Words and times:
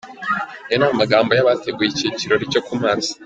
Ayo 0.67 0.75
ni 0.77 0.85
amagambo 0.89 1.31
y’abateguye 1.33 1.89
iki 1.91 2.07
kirori 2.17 2.51
cyo 2.51 2.61
ku 2.67 2.73
mazi. 2.81 3.11